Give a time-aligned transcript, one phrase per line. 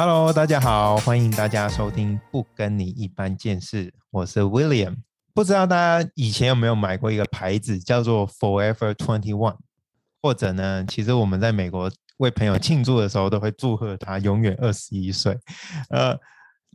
[0.00, 4.94] Hello，大家好，欢迎大家收听《不跟你一般见识》，我是 William。
[5.34, 9.56] 不知道大家以前有没有买过一个牌子叫做 Forever Twenty One，
[10.22, 15.36] 或者呢，其实我们在美国为朋友庆祝的时候，都会祝贺他永远二十一岁。
[15.90, 16.16] 呃，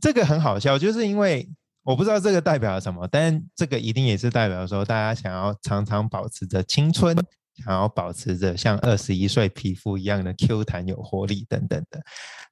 [0.02, 1.48] 这个很好笑，就是因为
[1.82, 7.16] 我不知道这个代表了什么，但这个一定也是代表说大家想要常常保持着青春。
[7.62, 12.02] 想要保持着像二十一岁皮肤一样的 Q 弹有活力等等的，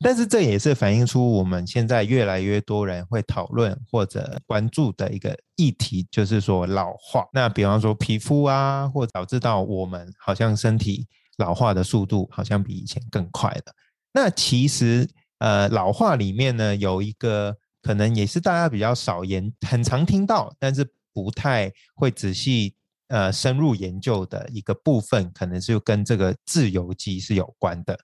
[0.01, 7.27] 但是这也是反映出我们现在越来越多人会讨论或者关注的一个议题，就是说老化。
[7.33, 13.75] 那比方说皮肤啊，或导致到我们好像身体老化的速度好像比以前更快了。
[14.13, 22.77] 那其实呃老化里面呢有一个可能也是大家比较少言，很常听到，但是不太会仔细。
[23.13, 27.95] 呃，深入研究的一个部分，可能是跟这个自由基是有关的。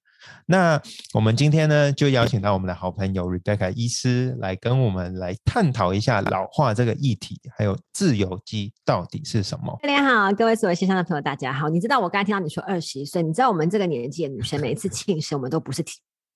[0.45, 0.79] 那
[1.15, 9.79] 我们今天呢，就邀请到我们的好朋友 Rebecca 医师来跟我们来探讨一下老化这个议题，还有自由基到底是什么。
[9.83, 11.71] 大家好，各位所有线上的朋友，大家好。
[11.71, 15.83] 你知道我刚才听到你说二十一岁，你知道我们这个年纪的女生，每一次庆生，我们都不是。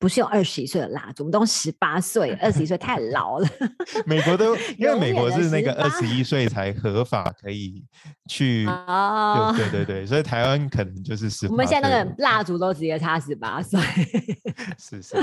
[0.02, 3.48] 不是用二十一岁的蜡烛，我们都十八岁，二十一岁太老了。
[4.04, 7.84] 美国都因为美国是那个二十一岁才合法可以
[8.28, 11.46] 去，哦，对对对，所以台湾可能就是十。
[11.46, 13.80] 我们现在那个蜡烛都直接差十八岁。
[14.76, 15.16] 是是。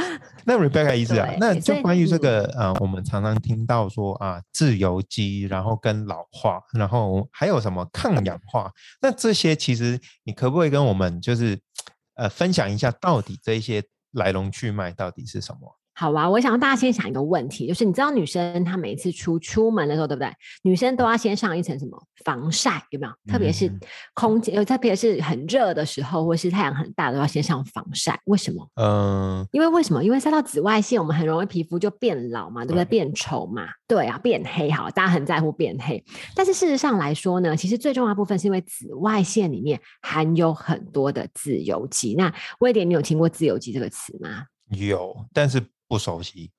[0.46, 8.72] 那 Rebecca 意思啊， 那就关于这个呃，我们常常听到说啊，自由基，然后跟老化，然后还有什么抗氧化，
[9.02, 11.60] 那这些其实你可不可以跟我们就是
[12.16, 13.84] 呃分享一下，到底这些？
[14.12, 15.79] 来龙去脉到底是什么？
[16.00, 20.32] 好啊，我想大家先想一个问题，就是你知道女生她每次出出门的时候，对不对？
[20.62, 23.12] 女生都要先上一层什么防晒，有没有？
[23.30, 23.70] 特别是
[24.14, 28.18] 空气，特别是很热的时候，或是太阳很大，都要先上防晒。
[28.28, 28.66] 为什么？
[28.76, 30.02] 嗯，因为为什么？
[30.02, 32.86] 因为晒到紫外线，我们很容易皮肤就变老嘛，对不对？
[32.86, 34.72] 变丑嘛，对啊，变黑。
[34.72, 36.02] 好，大家很在乎变黑，
[36.34, 42.16] 但是事实上来说呢，其实最重要部分是因为紫外线里面含有很多的自由基。
[42.16, 44.46] 那威廉，你有听过自由基这个词吗？
[44.70, 45.62] 有，但是。
[45.90, 46.52] 不熟悉，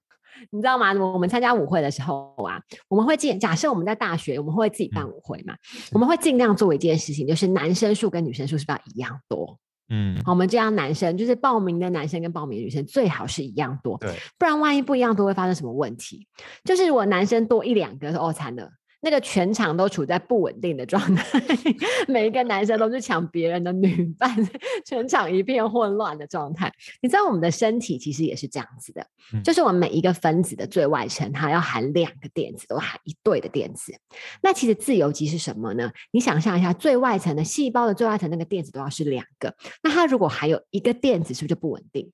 [0.50, 0.92] 你知道吗？
[0.92, 5.54] 我们参加舞会的时候啊，我们会尽假设我们在大学，我们会自己办舞会嘛，
[5.92, 9.56] 我们会尽量做一件事情，就是男生数跟女生数是不是要一样多？
[9.88, 16.26] 嗯，我们这样男生就是报名的男生跟报名的女生最好是一样多，对，不然万一不一样多会发生什么问题？
[16.64, 18.70] 就是如果男生多一两个，哦，惨了。
[19.02, 21.24] 那个全场都处在不稳定的状态，
[22.06, 24.34] 每一个男生都是抢别人的女伴，
[24.84, 26.72] 全场一片混乱的状态。
[27.00, 29.06] 你知道我们的身体其实也是这样子的，
[29.42, 33.94] 就是我们每一个分子的最外层，它要含两个电子，都含一对的电子。
[34.42, 35.90] 那其实自由基是什么呢？
[36.12, 42.10] 你想象一下，最外层的细胞的最外层那个电子都要是两个，那它如果还有一个电子，是不是就不稳定？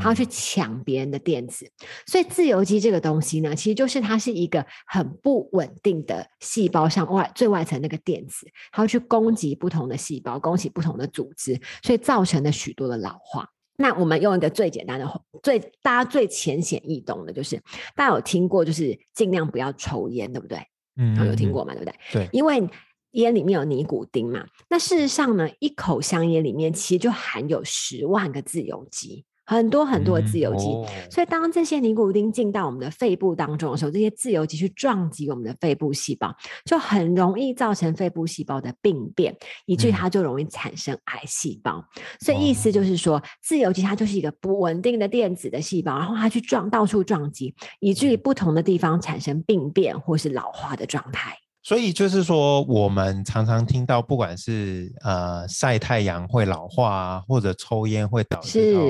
[0.00, 1.70] 他要去抢别人的电子，
[2.06, 13.48] 所以自由基这个东西呢，其实就是它是一个很不稳定的细胞上外最外层那个电子，它要去攻击不同的细胞，攻击不同的组织，所以造成了许多的老化。
[13.76, 15.08] 那我们用一个最简单的、
[15.42, 17.56] 最大家最浅显易懂的，就是
[17.94, 20.58] 大家有听过，就是尽量不要抽烟，对不对？
[20.96, 21.72] 嗯，有听过嘛？
[21.74, 21.94] 对不对？
[22.12, 22.68] 对，因为
[23.12, 24.44] 烟里面有尼古丁嘛。
[24.68, 29.24] 那事实上呢，一口香烟里面其实就含有十万个自由基。
[29.48, 30.66] 很多很多的自由基，
[31.10, 36.36] 所以当这些尼古丁进到我们的肺部当中的时候，这些自由基去撞击我们的肺部细胞，
[36.66, 41.82] 就很容易造成肺部细胞的病变，以至于它就容易产生癌细胞。
[42.20, 51.34] 所以意思就是说，自由基它就是一个不稳定的电子的细胞，然后它去撞到处撞击，以至于不同的地方产生病变或是老化的状态。
[51.68, 58.80] 所以就是说，我们常常听到，不管是呃晒太阳会老化啊，或者抽烟会导致到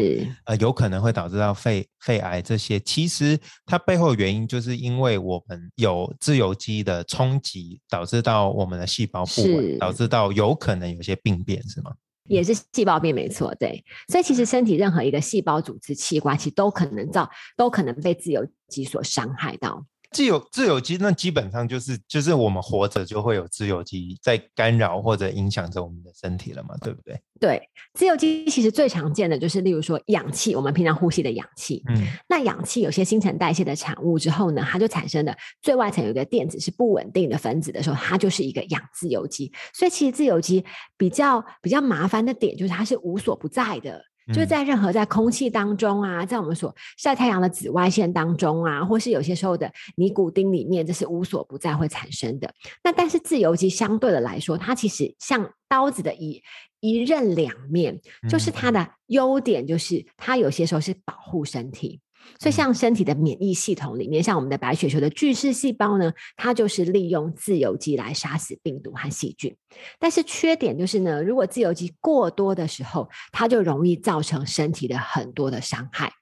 [0.44, 3.36] 呃有可能会导致到肺肺癌这些，其实
[3.66, 11.90] 它背后原因就是因为我们有自由基的冲击，导致到我们的细胞不稳，导致到有可能有些病变，是吗？
[12.28, 13.84] 也是细胞病，没错，对。
[14.06, 19.84] 所以其实身体任何一个细胞、组织、器官，其实都可能造，都可能被自由基所伤害到。
[20.10, 27.20] 自由自由基那基本上就是就是我们活着就会有自由基在干扰或者影响着我们的身体了嘛，对不对？
[27.38, 31.82] 对，自由基其实最常见的就是例如说氧气，我们平常呼吸的氧气。
[31.88, 39.52] 嗯，那氧气有些新陈代谢的产物之后呢，它就产生了最外层有一个电子是不稳定的分子的时候，它就是一个氧自由基。
[39.74, 40.64] 所以其实自由基
[40.96, 44.02] 比较比较麻烦的点就是它是无所不在的。
[44.32, 52.52] 就在任何在空气当中啊，在我们所晒太阳的紫外线当中啊，或是有些时候的尼古丁里面，这是无所不在会产生的。
[52.84, 56.42] 那但是自由基相对的来说，它其实像刀子的一
[56.80, 62.00] 一刃两面，就是它的优点就是它有些时候是保护身体。
[62.38, 69.56] 所以像身体的免疫系统里面，像我们的白血球的巨噬细胞呢，它就是利用自由基来杀死病毒和细菌。
[69.98, 76.12] 但是缺点就是呢，如果自由基过多的时候，它就容易造成身体的很多的伤害。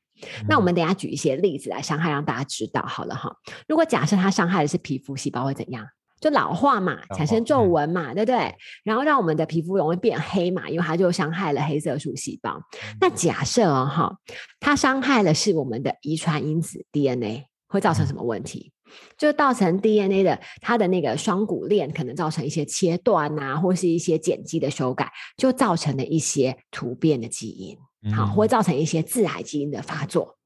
[0.49, 3.37] 那我们等下举一些例子来伤害，让大家知道好了哈。
[3.69, 5.87] 如果假设它伤害的是皮肤细胞，会怎样？
[6.21, 8.55] 就老化嘛，产生皱纹嘛，对不对？
[8.85, 12.61] 然后让我们的皮肤容易变黑嘛，因为它就伤害了黑色素细胞。
[13.01, 14.17] 那假设哦哈，
[14.59, 18.73] 它伤害的是我们的遗传因子 DNA，会造成什么问题？
[19.19, 27.77] 就造成 DNA 的它的那个双股链可能造成一些切断啊，或是一些碱基的修改，就造成了一些突变的基因，
[28.15, 30.39] 好，会造成一些致癌基因的发作。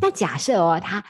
[0.00, 1.04] 那假设哦，它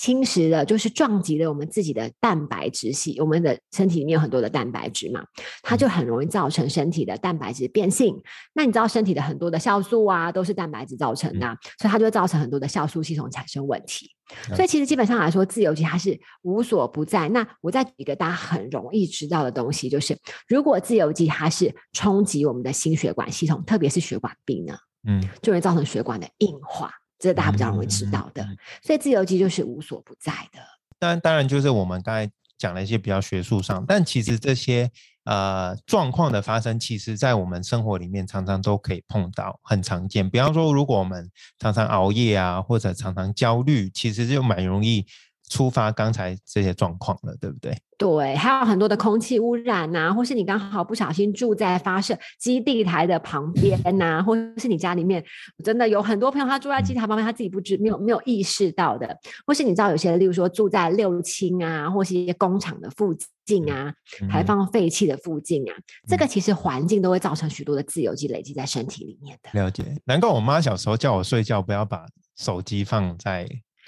[0.00, 5.22] 侵蚀了，就是撞击了我们自己的蛋白质系，我们的身体里面有很多的蛋白质嘛，
[5.62, 8.18] 它就很容易造成身体的蛋白质变性。
[8.54, 11.46] 那你知道身体的很多的酵素啊，都是蛋白质造成的，
[11.78, 14.10] 所以它就会造成很多的酵素系统产生问题。
[14.54, 17.28] 所以其实基本上来说，自由基它是无所不在。
[17.28, 20.16] 那我再举一个大家很容易知道的东西，就是
[20.48, 24.74] 如果自由基它是冲击我们的心血管系统，特别是血管病呢，
[25.06, 26.90] 嗯，就会造成血管的硬化。
[27.20, 28.44] 这是大家比较容易知道的，
[28.82, 30.58] 所以自由基就是无所不在的。
[30.98, 32.28] 当然，当然就是我们刚才
[32.58, 34.90] 讲了一些比较学术上，但其实这些
[35.24, 40.28] 呃状况的发生，其实在我们生活里面常常都可以碰到，很常见。
[40.28, 45.06] 比方说，如果我们常常熬夜啊，或者常常焦虑，其实就蛮容易
[45.50, 47.76] 触发刚才这些状况了，对不对？
[47.98, 55.22] 对，还有很多的空气污染呐，或是你刚好不小心住在发射基地台的旁边呐， 或是你家里面
[55.62, 59.14] 真的有很多朋友他住在基地台旁边，他自己不知没有没有意识到的，
[59.44, 63.14] 或是你知道有些，例如说住在六轻啊，或是一些工厂的附
[63.44, 63.92] 近啊，
[64.30, 65.74] 排放废气的附近啊，
[66.08, 69.50] 这个其实环境都会造成许多的自由基累积在身体里面的。
[69.60, 72.06] 了解，难怪我妈小时候叫我睡觉不要把
[72.38, 73.46] 手机放在。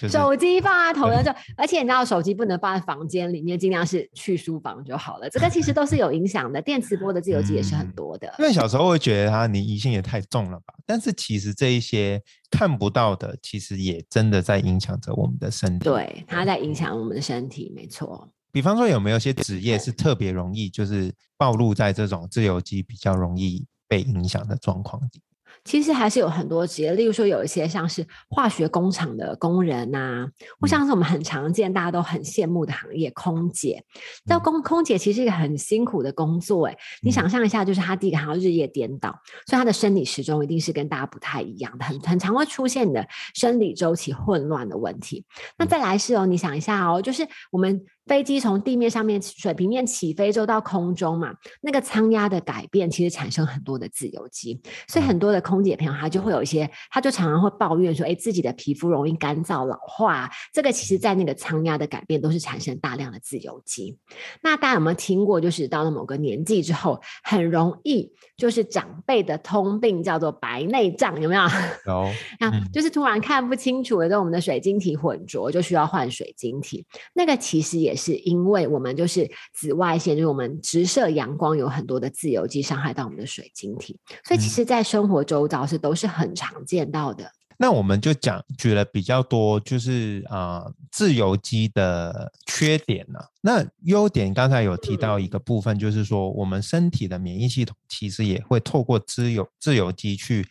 [0.09, 5.31] 手机放在头上就，而且你知道手机不能放在房间里面，尽量是去书房就好了。
[5.31, 8.35] 这个其实都是有影响的，电磁波的自由基也是很多的。
[8.39, 15.85] 因为小时候会觉得它你疑心也太重了吧，但是其实这一些看不到的，其实也真的在影响着我们的身体。
[15.85, 18.29] 对，它在影响我们的身体，没错。
[18.51, 25.23] 比方说，有没有些职业是特别容易，就是暴露在这种自由基比较容易被影响的状况底？
[25.65, 30.27] 其实还是有很多职业，例如说有一些像是化学工厂的工人呐，
[30.61, 33.85] 或像是我们很常见、大家都很羡慕的行业——空姐。
[34.25, 39.11] 那空空姐其实是一个很辛苦的工作，哎，你想象一下，就是她第一个还要日夜颠倒，
[39.47, 45.25] 所以她的生理时钟一定是跟大家不太一样的，很很常会出现你的生理周期混乱的问题。
[45.57, 47.85] 那再来是哦，你想一下哦，就是我们。
[48.07, 63.97] 飞机从地面上面水平面起飞之后到空中嘛，那个舱压的改变其实产生很多的自由基，所以很多的空姐朋友她就会有一些，她就常常会抱怨说，哎，自己的皮肤容易干燥老化，这个其实在那个舱压的改变都是产生大量的自由基。
[64.43, 71.43] 那大家有没有听过，就是到了某个年纪之后，很容易就是长辈的通病叫做白内障，有没有？
[71.87, 72.11] 有，
[72.41, 76.85] 啊，就是突然看不清楚了，跟我们的水晶体混浊，就需要换水晶体。
[77.15, 77.92] 那个其实也。
[77.93, 87.31] 也是因为我们就是紫外线，就是我们直射阳光有很多的自由基伤害到我们的水晶体，所以其实，在生活周遭是都是很常见到的。
[87.59, 93.21] 那我们就讲举了比较多，就是啊，自由基的缺点呢。
[93.41, 100.45] 那优点刚才有提到一个部分，就是说我们身体的免疫系统其实也会透过自由自由基去，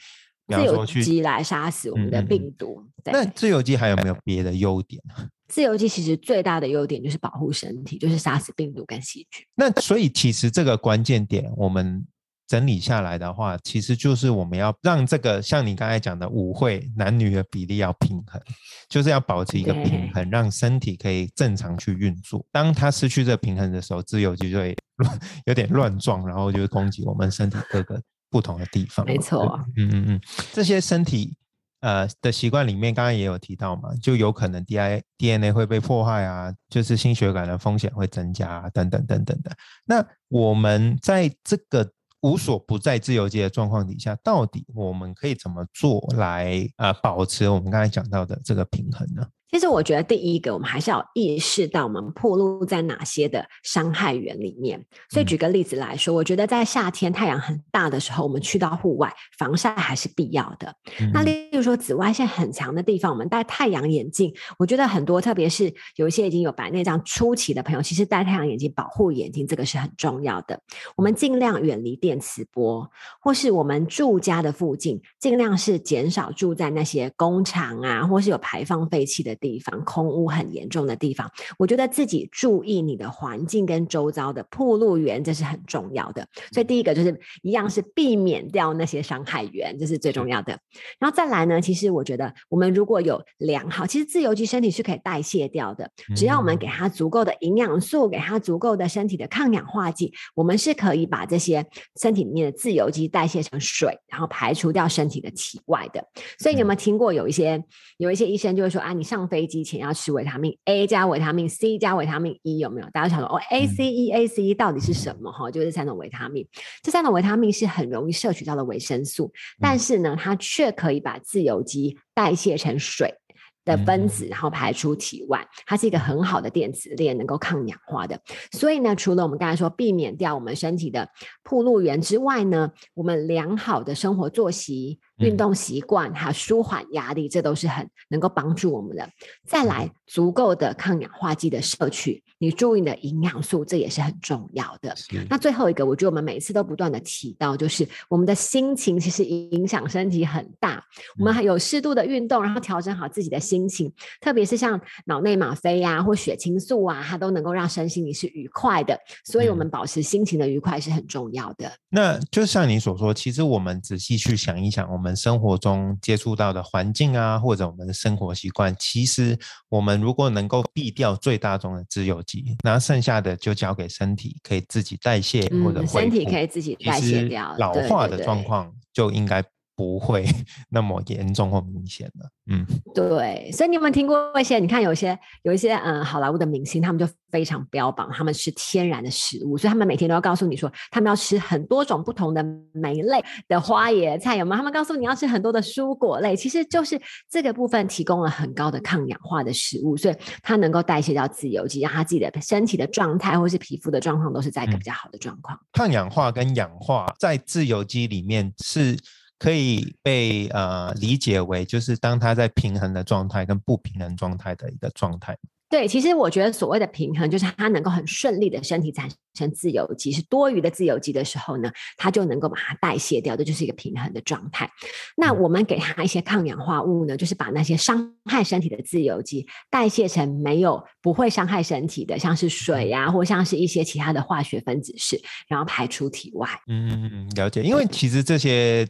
[0.60, 2.84] 自由基来杀死我们的病毒。
[3.06, 5.02] 那自由基还有没有别的优点？
[5.48, 9.46] 自由基其实最大的优点就是保护身体，就是杀死病毒跟细菌。
[9.56, 12.06] 那所以其实这个关键点，我们
[12.48, 18.42] 整理下来的话，其实就是我们要让这个像你刚才讲的舞会男女的比例要平衡，
[18.88, 22.46] 就是要保持一个平衡，让身体可以正常去运作。
[22.52, 24.76] 当它失去这平衡的时候，自由基就会
[25.48, 28.02] 有点乱撞，然后就攻击我们身体各个
[28.32, 29.06] 不同的地方。
[29.06, 29.44] 没错，
[29.76, 30.22] 嗯嗯嗯，
[30.52, 31.38] 这些身体。
[31.82, 39.52] 呃的习惯里面，刚刚也有提到嘛，就有可能 D I D N A 会被破坏啊，就是心血管的风险会增加等等等等的。
[39.84, 49.26] 那我们在这个无所不在自由基的状况底下，到底我们可以怎么做来呃保持我们刚才讲到的这个平衡呢？
[49.52, 54.82] 其实我觉得第一个，我们还是要意识到我们暴露在哪些的伤害源里面。
[55.10, 60.74] 所以举个例子来说，我觉得在夏天太阳很大的时候，我们去到户外，防晒还是必要的。
[61.14, 64.34] 那例如说紫外线很强的地方，我们戴太阳眼镜。
[64.58, 70.58] 我觉得很多，特别是有一些已经有白内障初期的朋友，其实戴太阳眼镜保护眼睛，这个是很重要的。
[70.96, 72.90] 我们尽量远离电磁波，
[73.20, 79.38] 或是我们住家的附近，尽量是减少住在那些工厂啊，或是有排放废气的。
[79.42, 86.26] 地方空污很严重的地方，我觉得自己注意你的环境跟周遭的铺路源，这是很重要的。
[86.54, 90.58] 所以第一个就是一样是避免掉那些伤害源，这是最重要的。
[91.00, 101.66] 然后再来呢，其实我觉得我们如果有良好，其实自由基身体是可以代谢掉的，只要我们给它足够的营养素，给它足够的身体的抗氧化剂，我们是可以把这些
[102.00, 106.06] 身体里面的自由基代谢成水，然后排除掉身体的体外的。
[106.38, 107.64] 所以你有没有听过有一些
[107.98, 112.88] 有一些医生就会说啊，你上飞机前要吃维他命 A 加维他命 C 加维他命 E 有没有？
[112.92, 115.32] 大家想说哦，A C E A C E 到底是什么？
[115.32, 116.46] 哈，就是三种维他命。
[116.84, 123.16] 这三种维他命是很容易摄取到的维生素，但是呢，它却可以把自由基代谢成水。
[123.64, 128.20] 的分子，然后排出体外，它是一个很好的电子链，能够抗氧化的。
[128.52, 131.08] 所以呢，除了我们刚才说避免掉我们身体的
[131.44, 139.08] 铺路源之外呢，我们良好的生活作息、运动习惯，还有舒缓压力，这都是很能够帮助我们的。
[139.46, 144.96] 再来，足够的抗氧化剂的摄取，你注意的营养素，这也是很重要的。
[145.30, 150.84] 那最后一个，我觉得我们每次都不断的提到，就是我们的心情其实影响身体很大。
[151.20, 153.40] 我们还有适度的运动，然后调整好自己的。
[153.42, 158.98] 心情，特别是像脑内吗啡呀或血清素啊，它都能够让身心你是愉快的。
[159.26, 161.70] 所以，我们保持心情的愉快是很重要的。
[161.90, 169.38] 那就像你所说，其实我们仔细去想一想，我们生活中接触到的环境啊，或者我们的生活习惯，其实
[169.70, 179.44] 我们如果能够避掉最大宗的自由基，那剩下的就交给身体可以自己代谢或者身体可以自己代谢掉，老化的状况就应该。
[179.82, 180.24] 不会
[180.70, 184.60] 那么严重或明显的，嗯，对，所以你有没有听过一些？
[184.60, 194.56] 你看有些有一些嗯，好莱坞的明星，他们就非常标榜他们吃天然的食物，所以他们每天都要告诉你说，他们要吃很多种不同的梅类的花椰菜，有吗？
[194.56, 205.60] 他们告诉你要吃很多的蔬果类，其实就是这个部分提供了很高的抗氧化的食物，所以它能够代谢掉自由基，让他自己的身体的状态或是皮肤的状况都是在一个比较好的状况。
[205.74, 208.96] 抗氧化跟氧化在自由基里面是。
[209.42, 215.36] 可以被呃理解为，就是当它在平衡的状态跟不平衡状态的一个状态。
[215.68, 224.70] 对，其实我觉得所谓的平衡，就是它能够很顺利的身体产生自由基，是多余的自由基的时候呢，它就能够把它代谢掉，这就是一个平衡的状态。
[225.18, 236.48] 那我们给它一些抗氧化物呢，就是把那些伤害身体的自由基代谢成没有不会伤害身体的，像是水呀，或像是一些其他的化学分子式，然后排出体外。
[236.68, 237.64] 嗯，了解。
[237.64, 238.88] 因为其实这些。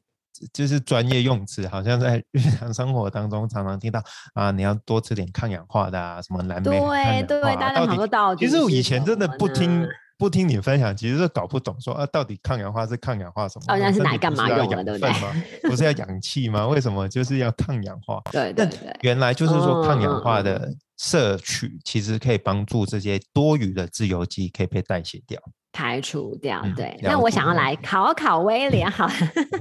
[0.53, 4.01] 就是专业用词，好像在日常生活当中常常听到
[4.33, 8.39] 啊，你要多吃点抗氧化的啊，什么蓝莓对对，大家很多道理。
[8.39, 13.73] 其实我以前真的不听不听你分享，其实是搞不懂，说啊，到底抗氧化是抗氧化什么？
[13.73, 14.83] 哦，那是拿干嘛用的？
[14.83, 15.69] 对不对？
[15.69, 16.67] 不是要氧气吗？
[16.67, 18.21] 为什么就是要抗氧化？
[18.31, 25.41] 对对对，原来就是说抗氧化的摄取，其实可以帮助这些多余的自由基可以被代谢掉。
[25.71, 26.97] 排除掉，对。
[27.01, 29.07] 那我想要来考考威廉， 好，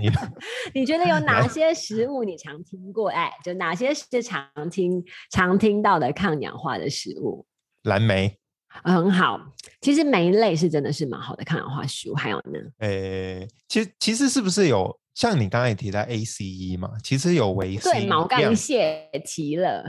[0.74, 3.08] 你觉得有哪些食物你常听过？
[3.10, 7.46] 哎，就哪些是常听、常听到的抗氧化的食物？
[7.84, 8.36] 蓝莓，
[8.84, 9.40] 很好。
[9.80, 12.14] 其实莓类是真的是蛮好的抗氧化食物。
[12.14, 12.58] 还有呢？
[12.80, 14.99] 诶，其实其实是不是有？
[15.14, 19.84] 像你刚才也提到 ACE 嘛，其实有维 C 对毛干蟹提了。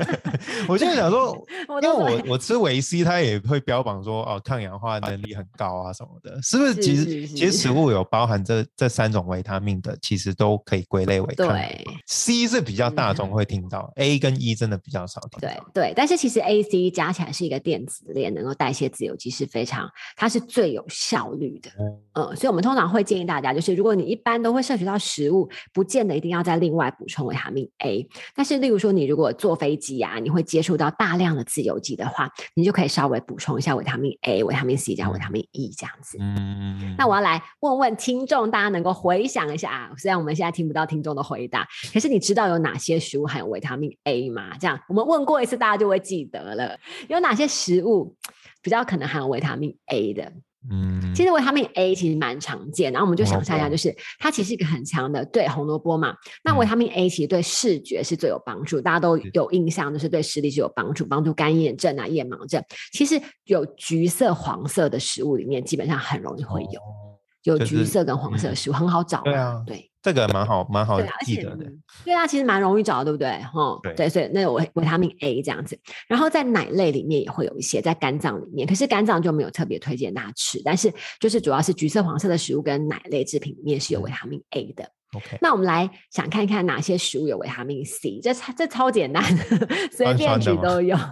[0.68, 1.36] 我现在想说，
[1.82, 6.74] 因为我我吃维 C，它也会标榜说哦抗氧化能力很高啊什么的，是不是？
[6.74, 11.84] 其实其实食物有包含这这三种维他命的，其实都可以归类为对。
[12.06, 15.48] C 是比较大众会听到，A 跟 E 真的比较少听到。
[15.48, 21.70] 对对，但是其实 AC 加起来是一个电子链，能够代谢自由基是非常，它是最有效率的。
[22.14, 28.08] 嗯，所以我们通常会建议大家，就是如果你一般都会摄取到食物，不见得一定要再另外补充维他命 A。
[28.34, 36.16] 但是，例如说你如果坐飞机啊，你会接触到大量的自由基的话，你就可以稍微补充一下维他命 A、维他命 C 加维他命 E 这样子。
[36.18, 36.94] 嗯。
[36.96, 39.90] 那我要来问问听众，大家能够回想一下啊？
[39.98, 44.56] 虽然我们现在听不到听众的回答，可是你知道有哪些食物含有维他命 A 吗？
[44.58, 46.78] 这样我们问过一次，大家就会记得了。
[47.08, 48.16] 有哪些食物
[48.62, 50.32] 比较可能含有维他命 A 的？
[50.70, 56.14] 嗯，其实维他命 A 其实蛮常见，然后我们就想象一下，就是它其实一个很强的对红萝卜嘛。
[56.42, 62.62] 那维嗯他命 A 其实对视觉是最有帮助，大家都有印象，就是对视力是有帮助，帮助干眼症啊、夜盲症。
[62.92, 69.88] 其实有橘色、黄色的食物里面，基本上很容易会有，哦有橘色跟黄色食物很好找对啊对。
[70.12, 71.64] 这个蛮好，蛮好记得的。
[71.64, 73.30] 嗯对啊，其实蛮容易找的，对不对？
[73.42, 84.88] 哈，对所以那有维维他命 A 这样子，然后在奶类里面也会有一些，在肝脏里面，可是肝脏就没有特别推荐大家吃，但是就是主要是橘色、黄色的食物跟奶类制品里面是有维嗯他命 A 的。
[85.14, 89.44] OK，那我们来想看看哪些食物有维他命 C，这超这超简单的，
[89.92, 90.96] 随便举 都有。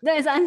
[0.00, 0.40] 对，酸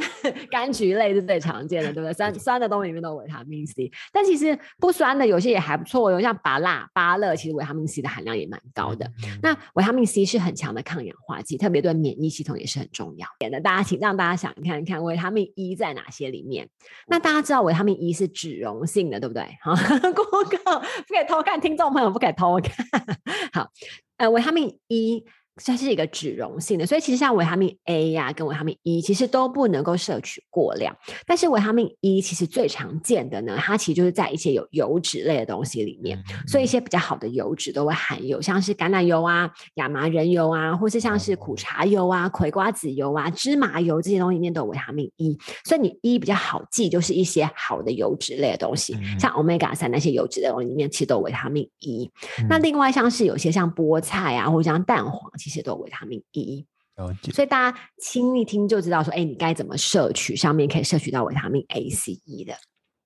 [0.50, 2.14] 柑橘类是最常见的，对不对？
[2.14, 9.06] 酸酸的东西里面都有维他命 C，但其实不酸的有些也还不错，有像芭辣、芭乐，其实维他命 C 的含量也蛮高的。
[9.26, 13.60] 嗯那维他命 C 是很强的抗氧化剂，特别对免疫系统也是很重要的。
[13.60, 16.70] 大家请让大家想看看维他命 E 在哪些里面。
[17.08, 19.44] 那大家知道维他命 E 是脂溶性的，对不对？
[19.62, 19.76] 哈，
[20.16, 22.86] Google 不可以偷看，听众朋友不可以偷看。
[23.54, 23.72] 好，
[24.18, 25.26] 呃，维他命 E。
[25.66, 30.96] 它是一个脂溶性的，所以其实像维他命 A 呀、跟维他命 E 其实都不能够摄取过量。
[31.26, 36.18] 但是维他命 E 其实最常见的呢，它其实就是在一些有油脂类的东西里面。
[36.48, 45.38] 所以一些比较好的油脂都会含有，像是橄榄油啊、亚麻仁油啊，或是像是苦茶油啊、葵瓜子油啊、芝麻油这些东西里面都有维他命 E。
[45.66, 52.10] 所以你 E 比较好记，就是一些好的油脂类的东西，嗯像 omega 三那些油脂的东西里面其实都有维他命 E。
[52.50, 56.68] 那嗯另外像是有些像菠菜啊，或者像蛋黄，其实都有维他命 E。
[57.34, 62.54] 所以大家听一听就知道说，哎，你该怎么摄取，上面可以摄取到维他命 A、C、E 的。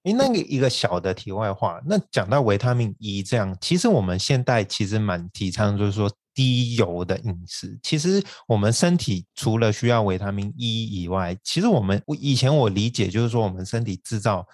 [0.03, 7.79] 诶，那个一个小的题外话，那讲到维他命 E 这样，其实我们现代其实蛮提倡，就是说低油的饮食。
[7.81, 14.45] 其实我们身体除了需要维他命 E 以外，其实我们以前我理解就是说，我们身体制造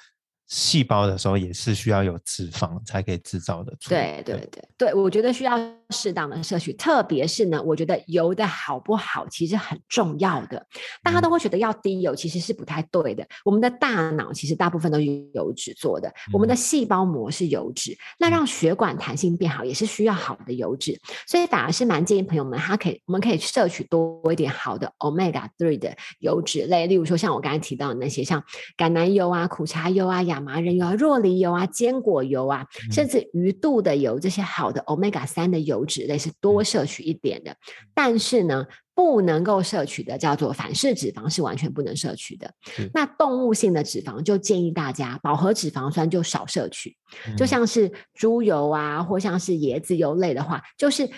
[0.51, 4.21] 细胞的时候也是需要有脂肪才可以制造的出来。
[4.21, 5.57] 对对对对，我觉得需要
[5.91, 10.67] 适当的摄取，特别是呢，我觉得油的好不好其实很重要的。
[11.01, 13.25] 大家都会觉得要低油，其实是不太对的。
[13.45, 20.99] 我们的大脑其实大部分都是油脂做的，我们的细胞膜是油脂，那让血管弹性变好也是需要好的油脂。
[21.25, 28.43] 所以反而是蛮建议朋友们，他可以我们可以摄取多一点好的 omega three 的油脂类，例如说像我刚才提到的那些，像
[28.75, 37.55] 橄榄油啊、苦茶油啊、亚麻仁油啊、若梨油啊、坚果油啊，甚至鱼肚的油，这些好的 omega 三的油脂类是多摄取一点的。
[37.93, 42.53] 但是呢，不能够摄取的叫做反式脂肪，是完全不能摄取的。
[42.93, 46.95] 那动物性的脂肪就建议大家饱和脂肪酸就少摄取，
[47.37, 51.09] 就嗯像是猪油啊，或像是椰子油类的话，就是。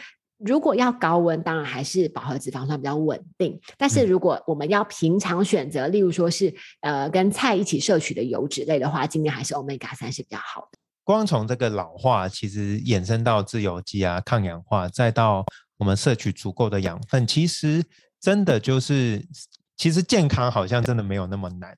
[0.46, 3.60] 如果要高温，当然还是饱和脂肪酸比较稳定。
[3.78, 10.78] 但是嗯如果我们要平常选择，例如说是呃跟菜一起摄取的油脂类的话，尽量还是 omega 三是比较好的。
[11.06, 15.46] 光从这个老化，其实衍生到自由基啊、抗氧化，再到
[15.78, 17.84] 我们摄取足够的养分，其实
[18.22, 19.26] 真的就是，
[19.84, 21.78] 其实健康好像真的没有那么难。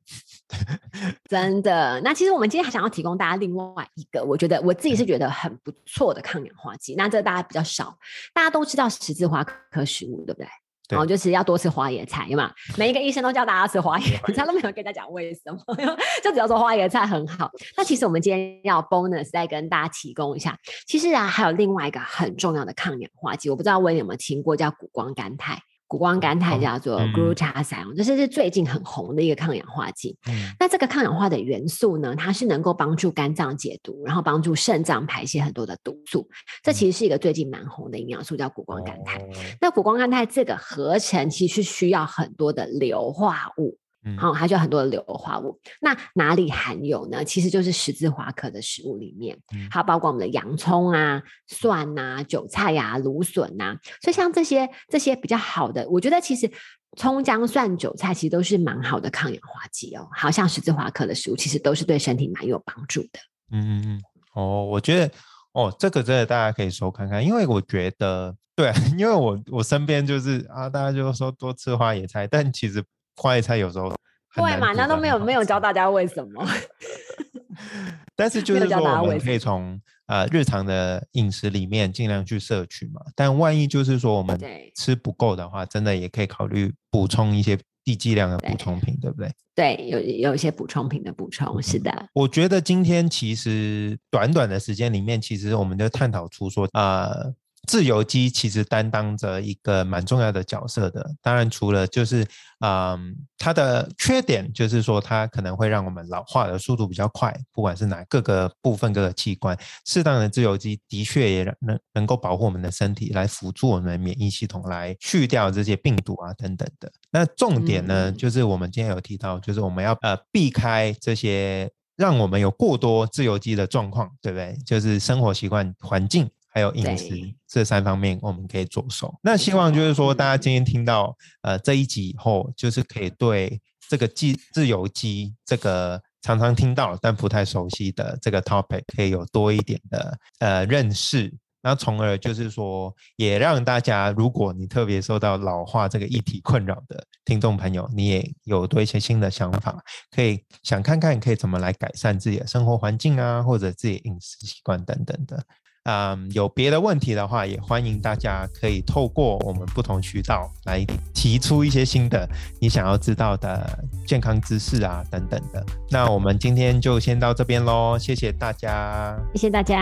[1.27, 6.93] 真的，那其实我们今天还想要提供大家另外一个，我觉得我自己是觉得很不错的抗氧化剂。
[6.93, 7.97] 那这个大家比较少，
[8.31, 10.47] 大家都知道十字花科食物，对不对？
[10.87, 12.51] 对然后就是要多吃花椰菜，有吗？
[12.77, 15.59] 每一个医生都叫大家吃花椰菜，都没有跟大家讲为什么，
[16.23, 17.49] 就只要说花椰菜很好。
[17.75, 25.59] 那其实我们今天要 bonus 再跟大家提供一下，其实啊还有另外一个很重要的抗氧化剂，我不知道温有没有听过，叫谷胱甘肽。
[25.87, 30.17] 谷胱甘肽哦叫做嗯 glutathione，这是是最近很红的一个抗氧化剂。
[30.27, 36.27] 嗯那这个抗氧化的元素呢，它是能够帮助肝脏解毒，然后帮助肾脏排泄很多的毒素。
[36.63, 39.17] 这其实是一个最近蛮红的营养素，叫谷胱甘肽。
[39.19, 39.25] 哦
[39.61, 45.59] 那谷胱甘肽这个合成其实需要很多的硫化物，嗯好、它就有很多的硫化物。
[45.81, 47.23] 那哪里含有呢？
[47.25, 56.49] 其实就是十字花科的食物里面，嗯它包括我们的洋葱啊、蒜呐、韭菜呀、芦笋呐、所以像这些这些比较好的，我觉得其实
[56.97, 60.07] 葱姜蒜韭菜其实都是蛮好的抗氧化剂哦。
[60.13, 63.19] 好像十字花科的食物，其实都是对身体蛮有帮助的。
[63.51, 64.01] 嗯嗯嗯，
[64.33, 65.11] 哦，我觉得
[65.53, 72.83] 哦，这个真的大家可以收看看，因为我觉得对啊， 因为我我身边就是啊，大家就说多吃花野菜，但其实
[73.15, 73.89] 花椰菜有时候
[74.29, 74.73] 很对嘛？
[74.73, 76.45] 那都没有没有教大家为什么？
[78.15, 83.01] 但是 就是说，我们可以从呃日常的饮食里面尽量去摄取嘛。
[83.15, 84.39] 但万一就是说我们
[84.75, 89.31] 吃不够的话，真的也可以考虑补充一些低剂量的补充品，对不对？
[89.55, 92.09] 对，有有一些补充品的补充，是的。
[92.13, 97.33] 我觉得今天其实短短的时间里面，其实我们就探讨出说，呃，
[97.65, 101.09] 自由基其实担当着一个蛮重要的角色的。
[101.21, 102.25] 当然，除了就是
[102.59, 116.91] 嗯，它的缺点就是说它可能会让我们老化的速度比较快，不管是哪各个部分各个器官，适当的自由基的确也能能够保护我们的身体，来辅助我们的免疫系统来去掉这些病毒啊等等的。
[117.11, 121.69] 那重点呢，就是我们今天有提到，就是我们要呃避开这些。
[121.97, 124.53] 让我们有过多自由基的状况，对不对？
[124.65, 129.17] 就是生活习惯、环境还有饮食这三方面，我们可以着手。
[129.23, 141.33] 那希望就是说，大家今天听到呃这一集以后，就是可以对这个自自由基这个常常听到但不太熟悉的这个 topic，可以有多一点的呃认识。
[141.61, 155.41] 那从而就是说，也让大家，如果你特别受到老化这个议题困扰的听众朋友，你也有多一些新的想法，可以想看看可以怎么来改善自己的生活环境啊，或者自己饮食习惯等等的。
[155.85, 162.27] 嗯，有别的问题的话，也欢迎大家可以透过我们不同渠道来提出一些新的
[162.59, 165.63] 你想要知道的健康知识啊等等的。
[165.91, 169.77] 那我们今天就先到这边喽，谢谢大家，谢谢大家，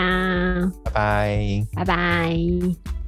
[0.84, 3.03] 拜拜，拜拜。